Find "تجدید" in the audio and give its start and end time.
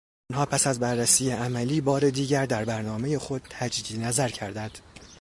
3.49-3.99